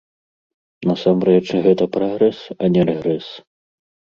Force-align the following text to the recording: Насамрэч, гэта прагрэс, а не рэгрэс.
Насамрэч, 0.91 1.45
гэта 1.67 1.83
прагрэс, 1.99 2.39
а 2.61 2.71
не 2.77 2.81
рэгрэс. 2.89 3.27